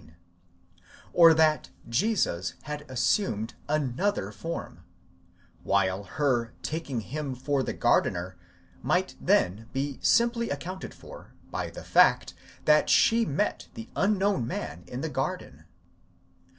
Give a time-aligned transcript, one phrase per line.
[0.00, 0.16] 16),
[1.12, 4.82] or that Jesus had assumed another form;
[5.62, 8.34] while her taking him for the gardener
[8.82, 12.32] might then be simply accounted for by the fact
[12.64, 15.66] that she met the unknown man in the garden.